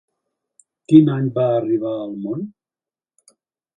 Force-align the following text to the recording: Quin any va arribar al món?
Quin 0.93 1.11
any 1.17 1.29
va 1.37 1.45
arribar 1.59 1.93
al 2.07 2.17
món? 2.25 2.49